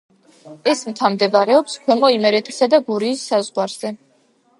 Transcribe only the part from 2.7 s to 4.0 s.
და გურიის საზღვარზე.